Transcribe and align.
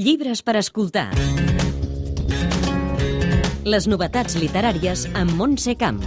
Llibres 0.00 0.40
per 0.40 0.54
escoltar. 0.56 1.10
Les 3.68 3.84
novetats 3.90 4.38
literàries 4.40 5.02
amb 5.12 5.34
Montse 5.36 5.74
Camps. 5.76 6.06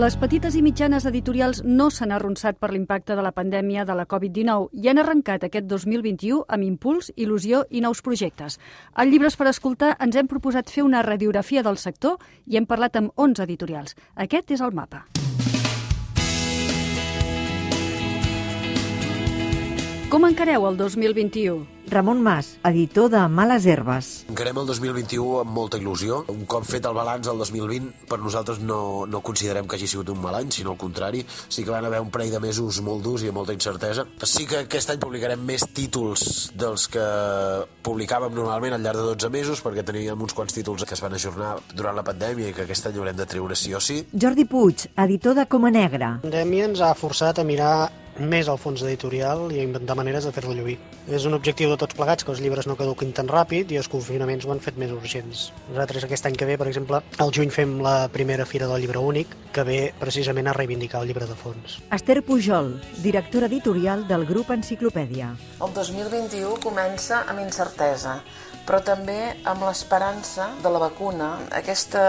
Les 0.00 0.16
petites 0.16 0.56
i 0.56 0.62
mitjanes 0.64 1.04
editorials 1.10 1.60
no 1.66 1.90
s'han 1.92 2.16
arronsat 2.16 2.56
per 2.56 2.72
l'impacte 2.72 3.18
de 3.18 3.26
la 3.26 3.34
pandèmia 3.36 3.84
de 3.84 3.98
la 4.00 4.08
Covid-19 4.08 4.80
i 4.80 4.88
han 4.88 5.02
arrencat 5.04 5.44
aquest 5.44 5.68
2021 5.68 6.40
amb 6.48 6.64
impuls, 6.70 7.12
il·lusió 7.20 7.66
i 7.68 7.84
nous 7.84 8.00
projectes. 8.00 8.56
Al 8.94 9.12
Llibres 9.12 9.36
per 9.36 9.52
escoltar 9.52 9.98
ens 10.00 10.16
hem 10.16 10.32
proposat 10.32 10.72
fer 10.72 10.88
una 10.88 11.04
radiografia 11.04 11.66
del 11.66 11.76
sector 11.76 12.16
i 12.46 12.56
hem 12.56 12.64
parlat 12.64 12.96
amb 12.96 13.12
11 13.12 13.44
editorials. 13.44 13.98
Aquest 14.16 14.56
és 14.56 14.64
el 14.64 14.72
mapa. 14.72 15.04
Com 20.08 20.24
encareu 20.24 20.64
el 20.64 20.78
2021? 20.78 21.66
Ramon 21.92 22.22
Mas, 22.24 22.54
editor 22.64 23.10
de 23.12 23.20
Males 23.28 23.66
Herbes. 23.68 24.06
Encarem 24.32 24.56
el 24.56 24.68
2021 24.68 25.42
amb 25.42 25.52
molta 25.52 25.76
il·lusió. 25.76 26.22
Un 26.32 26.46
cop 26.48 26.64
fet 26.64 26.88
el 26.88 26.96
balanç 26.96 27.28
del 27.28 27.36
2020, 27.42 28.06
per 28.08 28.16
nosaltres 28.22 28.62
no, 28.64 29.04
no 29.04 29.20
considerem 29.20 29.68
que 29.68 29.76
hagi 29.76 29.88
sigut 29.92 30.08
un 30.08 30.22
mal 30.22 30.38
any, 30.38 30.48
sinó 30.52 30.72
al 30.72 30.80
contrari. 30.80 31.20
Sí 31.28 31.60
que 31.60 31.74
van 31.74 31.84
haver 31.84 32.00
un 32.00 32.08
parell 32.12 32.32
de 32.32 32.40
mesos 32.40 32.80
molt 32.84 33.04
durs 33.04 33.26
i 33.26 33.28
amb 33.28 33.36
molta 33.42 33.52
incertesa. 33.52 34.06
Sí 34.24 34.48
que 34.48 34.62
aquest 34.62 34.94
any 34.94 35.04
publicarem 35.04 35.44
més 35.44 35.68
títols 35.76 36.54
dels 36.56 36.88
que 36.88 37.04
publicàvem 37.84 38.32
normalment 38.32 38.78
al 38.78 38.88
llarg 38.88 39.04
de 39.04 39.12
12 39.12 39.32
mesos, 39.36 39.60
perquè 39.60 39.84
teníem 39.84 40.24
uns 40.24 40.32
quants 40.32 40.56
títols 40.56 40.88
que 40.88 40.96
es 40.96 41.04
van 41.04 41.20
ajornar 41.20 41.58
durant 41.74 42.00
la 42.00 42.08
pandèmia 42.08 42.48
i 42.48 42.56
que 42.56 42.64
aquest 42.64 42.88
any 42.88 42.96
haurem 42.96 43.20
de 43.20 43.28
treure 43.28 43.60
sí 43.60 43.76
o 43.76 43.84
sí. 43.84 44.06
Jordi 44.16 44.48
Puig, 44.48 44.88
editor 45.04 45.36
de 45.36 45.48
Coma 45.52 45.68
Negra. 45.68 46.16
La 46.16 46.28
pandèmia 46.30 46.72
ens 46.72 46.80
ha 46.80 46.94
forçat 46.96 47.44
a 47.44 47.48
mirar 47.48 47.90
més 48.18 48.48
al 48.48 48.58
fons 48.58 48.82
editorial 48.82 49.48
i 49.54 49.60
a 49.60 49.66
inventar 49.66 49.96
maneres 49.98 50.26
de 50.26 50.32
fer-lo 50.34 50.54
lluir. 50.56 50.78
És 51.08 51.24
un 51.28 51.36
objectiu 51.36 51.70
de 51.72 51.78
tots 51.80 51.96
plegats 51.96 52.26
que 52.26 52.32
els 52.34 52.42
llibres 52.44 52.66
no 52.68 52.76
caduquin 52.76 53.12
tan 53.16 53.30
ràpid 53.30 53.70
i 53.72 53.78
els 53.80 53.88
confinaments 53.88 54.46
ho 54.46 54.52
han 54.52 54.62
fet 54.64 54.76
més 54.80 54.92
urgents. 54.94 55.48
Nosaltres 55.70 56.04
aquest 56.08 56.28
any 56.28 56.36
que 56.38 56.48
ve, 56.48 56.58
per 56.60 56.68
exemple, 56.68 57.00
al 57.18 57.32
juny 57.34 57.52
fem 57.54 57.78
la 57.84 58.08
primera 58.12 58.46
fira 58.46 58.68
del 58.70 58.82
llibre 58.82 59.00
únic, 59.00 59.32
que 59.52 59.64
ve 59.64 59.78
precisament 60.00 60.50
a 60.50 60.56
reivindicar 60.56 61.02
el 61.02 61.08
llibre 61.10 61.26
de 61.26 61.38
fons. 61.38 61.78
Esther 61.94 62.20
Pujol, 62.26 62.74
directora 63.02 63.48
editorial 63.48 64.06
del 64.08 64.26
grup 64.28 64.52
Enciclopèdia. 64.54 65.32
El 65.64 65.72
2021 65.74 66.58
comença 66.62 67.24
amb 67.26 67.42
incertesa, 67.42 68.18
però 68.68 68.82
també 68.84 69.32
amb 69.48 69.64
l'esperança 69.64 70.50
de 70.62 70.68
la 70.68 70.82
vacuna. 70.82 71.30
Aquesta 71.56 72.02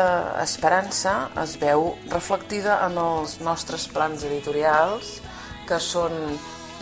esperança 0.44 1.30
es 1.40 1.56
veu 1.62 1.94
reflectida 2.12 2.82
en 2.90 3.00
els 3.00 3.38
nostres 3.46 3.88
plans 3.88 4.26
editorials, 4.28 5.20
que 5.70 5.78
són 5.84 6.16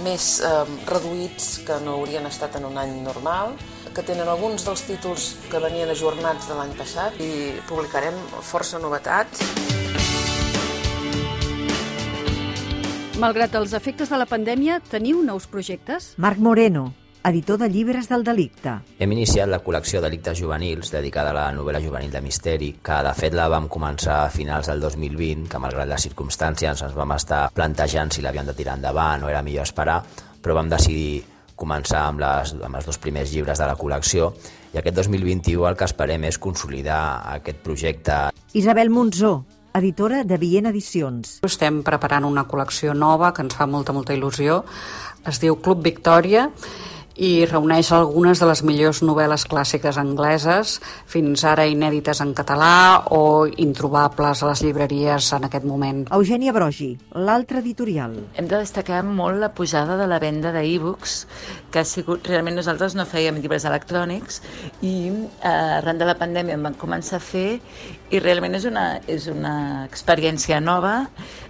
més 0.06 0.38
eh, 0.46 0.52
reduïts 0.88 1.58
que 1.68 1.80
no 1.84 1.98
haurien 1.98 2.28
estat 2.30 2.56
en 2.60 2.68
un 2.70 2.78
any 2.80 2.94
normal, 3.04 3.56
que 3.96 4.06
tenen 4.06 4.30
alguns 4.30 4.66
dels 4.68 4.84
títols 4.86 5.32
que 5.52 5.62
venien 5.64 5.90
ajornats 5.90 6.48
de 6.48 6.58
l'any 6.58 6.76
passat 6.78 7.18
i 7.24 7.32
publicarem 7.70 8.16
força 8.46 8.80
novetats. 8.80 9.42
Malgrat 13.18 13.56
els 13.58 13.74
efectes 13.74 14.14
de 14.14 14.22
la 14.22 14.30
pandèmia, 14.30 14.78
teniu 14.92 15.24
nous 15.26 15.50
projectes? 15.50 16.12
Marc 16.22 16.38
Moreno, 16.38 16.92
editor 17.28 17.60
de 17.60 17.70
llibres 17.70 18.08
del 18.08 18.24
delicte. 18.24 18.78
Hem 19.00 19.12
iniciat 19.12 19.50
la 19.52 19.60
col·lecció 19.64 20.00
Delictes 20.02 20.40
Juvenils, 20.40 20.92
dedicada 20.94 21.34
a 21.34 21.36
la 21.36 21.48
novel·la 21.52 21.82
juvenil 21.84 22.12
de 22.12 22.22
misteri, 22.24 22.70
que 22.84 23.00
de 23.04 23.14
fet 23.18 23.36
la 23.36 23.50
vam 23.52 23.68
començar 23.68 24.22
a 24.24 24.30
finals 24.32 24.72
del 24.72 24.80
2020, 24.80 25.50
que 25.52 25.60
malgrat 25.60 25.90
les 25.92 26.08
circumstàncies 26.08 26.86
ens 26.88 26.96
vam 26.96 27.12
estar 27.18 27.50
plantejant 27.54 28.14
si 28.16 28.24
l'havíem 28.24 28.48
de 28.48 28.56
tirar 28.56 28.78
endavant 28.80 29.28
o 29.28 29.32
era 29.34 29.44
millor 29.44 29.68
esperar, 29.68 30.00
però 30.42 30.56
vam 30.56 30.72
decidir 30.72 31.24
començar 31.58 32.06
amb, 32.08 32.22
les, 32.22 32.54
amb 32.64 32.80
els 32.80 32.88
dos 32.88 33.00
primers 33.02 33.34
llibres 33.34 33.60
de 33.60 33.68
la 33.68 33.76
col·lecció 33.76 34.32
i 34.74 34.80
aquest 34.80 34.96
2021 34.96 35.68
el 35.68 35.78
que 35.78 35.88
esperem 35.90 36.28
és 36.30 36.38
consolidar 36.40 37.02
aquest 37.34 37.64
projecte. 37.66 38.18
Isabel 38.54 38.92
Monzó, 38.94 39.42
editora 39.76 40.24
de 40.24 40.38
Vient 40.40 40.70
Edicions. 40.70 41.40
Estem 41.46 41.82
preparant 41.84 42.28
una 42.30 42.46
col·lecció 42.48 42.94
nova 42.96 43.34
que 43.34 43.44
ens 43.46 43.58
fa 43.58 43.68
molta, 43.68 43.96
molta 43.96 44.16
il·lusió. 44.16 44.62
Es 45.28 45.42
diu 45.44 45.58
Club 45.60 45.84
Victòria 45.84 46.48
i 47.18 47.46
reuneix 47.50 47.92
algunes 47.96 48.40
de 48.40 48.48
les 48.50 48.62
millors 48.66 49.02
novel·les 49.06 49.46
clàssiques 49.50 49.98
angleses, 49.98 50.78
fins 51.10 51.44
ara 51.50 51.66
inèdites 51.70 52.22
en 52.22 52.34
català 52.38 53.04
o 53.14 53.48
introbables 53.48 54.44
a 54.44 54.52
les 54.52 54.64
llibreries 54.66 55.32
en 55.38 55.48
aquest 55.50 55.66
moment. 55.66 56.06
Eugènia 56.14 56.54
Brogi, 56.54 56.92
l'altre 57.18 57.62
editorial. 57.64 58.16
Hem 58.38 58.50
de 58.50 58.62
destacar 58.62 59.04
molt 59.06 59.42
la 59.42 59.52
pujada 59.58 59.98
de 59.98 60.08
la 60.10 60.22
venda 60.22 60.54
d'e-books, 60.56 61.18
que 61.72 61.82
ha 61.82 61.88
sigut, 61.88 62.28
realment 62.30 62.58
nosaltres 62.60 62.96
no 62.96 63.08
fèiem 63.10 63.42
llibres 63.42 63.66
electrònics 63.68 64.42
i 64.86 64.96
eh, 65.10 65.50
arran 65.50 65.98
de 66.00 66.08
la 66.08 66.18
pandèmia 66.20 66.56
en 66.58 66.64
van 66.70 66.78
començar 66.80 67.20
a 67.20 67.24
fer 67.24 67.60
i 68.14 68.22
realment 68.24 68.56
és 68.56 68.68
una, 68.70 68.86
és 69.10 69.28
una 69.32 69.84
experiència 69.88 70.62
nova 70.64 71.02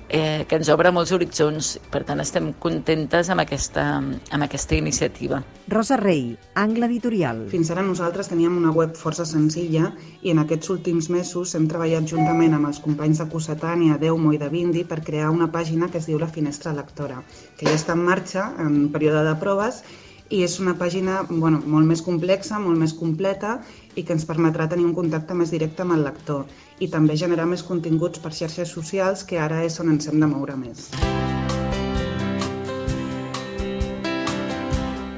eh, 0.10 0.46
que 0.48 0.58
ens 0.60 0.70
obre 0.74 0.92
molts 0.96 1.12
horitzons. 1.16 1.74
Per 1.92 2.04
tant, 2.08 2.22
estem 2.24 2.52
contentes 2.64 3.30
amb 3.34 3.44
aquesta, 3.44 3.86
amb 4.00 4.46
aquesta 4.46 4.78
iniciativa. 4.78 5.42
Rosa 5.68 5.98
Rey, 6.00 6.38
Angle 6.56 6.88
Editorial. 6.88 7.44
Fins 7.52 7.72
ara 7.74 7.84
nosaltres 7.86 8.32
teníem 8.32 8.56
una 8.58 8.72
web 8.76 8.96
força 8.96 9.26
senzilla 9.28 9.92
i 10.22 10.32
en 10.32 10.42
aquests 10.44 10.72
últims 10.74 11.12
mesos 11.14 11.56
hem 11.58 11.68
treballat 11.68 12.08
juntament 12.10 12.56
amb 12.56 12.72
els 12.72 12.82
companys 12.84 13.22
de 13.22 13.30
Cossetània, 13.32 14.00
Deumo 14.02 14.34
i 14.34 14.42
de 14.42 14.50
Vindi 14.54 14.86
per 14.88 15.04
crear 15.04 15.32
una 15.34 15.52
pàgina 15.52 15.92
que 15.92 16.00
es 16.02 16.08
diu 16.10 16.20
La 16.20 16.32
Finestra 16.32 16.76
Lectora, 16.76 17.22
que 17.58 17.68
ja 17.68 17.76
està 17.76 17.98
en 17.98 18.06
marxa 18.08 18.52
en 18.64 18.88
període 18.94 19.26
de 19.28 19.36
proves 19.42 19.84
i 20.30 20.44
és 20.44 20.60
una 20.60 20.76
pàgina 20.80 21.22
bueno, 21.30 21.62
molt 21.66 21.88
més 21.88 22.04
complexa, 22.04 22.60
molt 22.60 22.80
més 22.80 22.94
completa 22.98 23.58
i 23.96 24.04
que 24.04 24.16
ens 24.18 24.28
permetrà 24.28 24.68
tenir 24.68 24.88
un 24.90 24.96
contacte 24.98 25.38
més 25.38 25.54
directe 25.56 25.86
amb 25.86 25.98
el 25.98 26.06
lector 26.08 26.46
i 26.80 26.92
també 26.92 27.18
generar 27.18 27.48
més 27.50 27.64
continguts 27.64 28.20
per 28.24 28.36
xarxes 28.36 28.76
socials 28.76 29.24
que 29.24 29.40
ara 29.40 29.64
és 29.66 29.80
on 29.80 29.96
ens 29.96 30.12
hem 30.12 30.20
de 30.20 30.32
moure 30.36 30.60
més. 30.60 30.90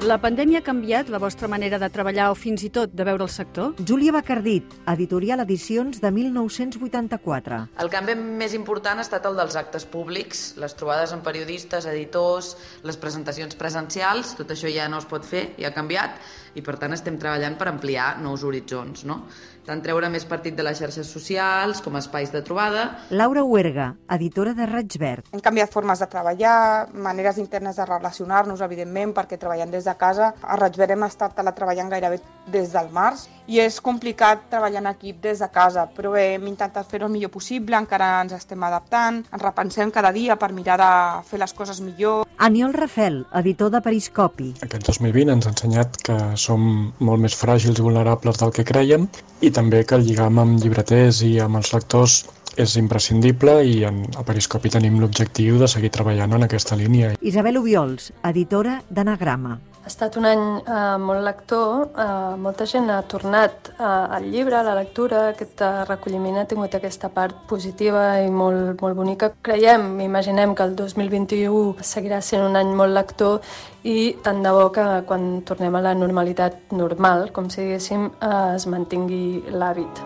La 0.09 0.15
pandèmia 0.17 0.63
ha 0.63 0.65
canviat 0.65 1.09
la 1.13 1.19
vostra 1.21 1.45
manera 1.53 1.77
de 1.77 1.87
treballar 1.93 2.31
o 2.31 2.35
fins 2.43 2.63
i 2.65 2.71
tot 2.73 2.95
de 2.97 3.05
veure 3.05 3.21
el 3.21 3.29
sector? 3.29 3.75
Júlia 3.85 4.09
Bacardit, 4.15 4.71
editorial 4.89 5.43
Edicions 5.43 5.99
de 6.01 6.09
1984. 6.15 7.59
El 7.83 7.91
canvi 7.93 8.15
més 8.17 8.55
important 8.57 8.97
ha 8.97 9.05
estat 9.05 9.27
el 9.29 9.37
dels 9.37 9.59
actes 9.61 9.85
públics, 9.85 10.41
les 10.57 10.73
trobades 10.79 11.13
amb 11.13 11.21
periodistes, 11.21 11.85
editors, 11.93 12.55
les 12.89 12.97
presentacions 12.97 13.53
presencials, 13.59 14.33
tot 14.39 14.49
això 14.55 14.73
ja 14.73 14.89
no 14.89 14.97
es 14.97 15.05
pot 15.05 15.29
fer, 15.29 15.51
ja 15.61 15.69
ha 15.69 15.77
canviat, 15.77 16.17
i 16.57 16.65
per 16.65 16.79
tant 16.81 16.97
estem 16.97 17.21
treballant 17.21 17.59
per 17.61 17.69
ampliar 17.69 18.15
nous 18.23 18.41
horitzons, 18.41 19.05
no? 19.05 19.21
tant 19.69 19.83
treure 19.85 20.09
més 20.09 20.25
partit 20.25 20.55
de 20.57 20.63
les 20.65 20.79
xarxes 20.81 21.09
socials 21.13 21.83
com 21.85 21.97
espais 21.99 22.31
de 22.33 22.41
trobada. 22.45 22.85
Laura 23.13 23.43
Huerga, 23.45 23.91
editora 24.15 24.55
de 24.57 24.65
Raig 24.65 24.97
Verd. 25.01 25.29
Hem 25.35 25.43
canviat 25.45 25.73
formes 25.73 26.01
de 26.01 26.07
treballar, 26.09 26.89
maneres 27.07 27.37
internes 27.37 27.77
de 27.77 27.85
relacionar-nos, 27.85 28.63
evidentment, 28.65 29.13
perquè 29.13 29.37
treballant 29.37 29.69
des 29.69 29.85
de 29.85 29.93
casa. 29.99 30.33
A 30.41 30.57
Raig 30.59 30.79
hem 30.79 31.03
estat 31.05 31.35
treballant 31.35 31.91
gairebé 31.91 32.21
des 32.49 32.71
del 32.73 32.89
març 32.93 33.27
i 33.49 33.59
és 33.61 33.79
complicat 33.81 34.47
treballar 34.49 34.81
en 34.81 34.89
equip 34.91 35.21
des 35.21 35.39
de 35.41 35.49
casa, 35.53 35.85
però 35.95 36.13
bé, 36.13 36.35
hem 36.35 36.47
intentat 36.49 36.87
fer-ho 36.89 37.07
el 37.07 37.13
millor 37.13 37.31
possible, 37.33 37.77
encara 37.77 38.21
ens 38.23 38.33
estem 38.37 38.63
adaptant, 38.63 39.23
ens 39.29 39.43
repensem 39.43 39.91
cada 39.91 40.11
dia 40.15 40.37
per 40.39 40.51
mirar 40.53 40.77
de 40.81 40.91
fer 41.29 41.39
les 41.41 41.53
coses 41.53 41.81
millor. 41.81 42.25
Aniol 42.37 42.73
Rafel, 42.73 43.23
editor 43.41 43.71
de 43.73 43.81
Periscopi. 43.83 44.53
Aquest 44.65 44.87
2020 44.87 45.33
ens 45.35 45.47
ha 45.47 45.53
ensenyat 45.53 46.01
que 46.07 46.17
som 46.39 46.65
molt 46.99 47.25
més 47.25 47.35
fràgils 47.37 47.79
i 47.79 47.85
vulnerables 47.85 48.39
del 48.41 48.53
que 48.55 48.65
creiem 48.65 49.09
i 49.41 49.51
també 49.51 49.83
que 49.85 49.97
el 49.99 50.05
lligam 50.07 50.39
amb 50.39 50.59
llibreters 50.61 51.23
i 51.27 51.37
amb 51.43 51.59
els 51.59 51.73
lectors 51.73 52.21
és 52.59 52.75
imprescindible 52.79 53.59
i 53.65 53.83
en, 53.87 54.03
a 54.19 54.25
Periscopi 54.27 54.71
tenim 54.73 54.99
l'objectiu 54.99 55.59
de 55.61 55.69
seguir 55.71 55.91
treballant 55.95 56.35
en 56.35 56.47
aquesta 56.47 56.77
línia. 56.79 57.13
Isabel 57.21 57.59
Ubiols, 57.61 58.11
editora 58.31 58.79
d'Anagrama. 58.89 59.57
Ha 59.89 59.91
estat 59.91 60.19
un 60.19 60.25
any 60.29 60.41
eh, 60.69 60.97
molt 61.01 61.23
lector, 61.25 61.87
eh, 61.97 62.35
molta 62.37 62.67
gent 62.69 62.91
ha 62.93 62.99
tornat 63.09 63.71
eh, 63.71 63.81
al 63.81 64.27
llibre, 64.29 64.59
a 64.59 64.61
la 64.61 64.75
lectura, 64.77 65.23
aquest 65.31 65.63
eh, 65.65 65.69
recolliment 65.87 66.37
ha 66.37 66.43
tingut 66.45 66.75
aquesta 66.77 67.09
part 67.09 67.39
positiva 67.49 68.03
i 68.21 68.27
molt, 68.29 68.83
molt 68.83 68.93
bonica. 68.99 69.31
Creiem, 69.41 69.87
imaginem 70.05 70.53
que 70.53 70.67
el 70.69 70.75
2021 70.77 71.81
seguirà 71.81 72.21
sent 72.21 72.45
un 72.45 72.59
any 72.61 72.69
molt 72.77 72.93
lector 72.93 73.41
i 73.81 74.13
tant 74.21 74.45
de 74.45 74.53
bo 74.53 74.67
que 74.69 74.85
quan 75.09 75.41
tornem 75.41 75.73
a 75.73 75.81
la 75.87 75.95
normalitat 75.97 76.69
normal, 76.77 77.31
com 77.33 77.49
si 77.49 77.63
diguéssim, 77.63 78.11
eh, 78.21 78.35
es 78.59 78.69
mantingui 78.69 79.41
l'hàbit. 79.49 80.03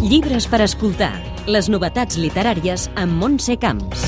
Llibres 0.00 0.48
per 0.48 0.64
escoltar. 0.64 1.12
Les 1.44 1.68
novetats 1.68 2.16
literàries 2.16 2.88
amb 2.96 3.20
Montse 3.20 3.60
Camps. 3.60 4.07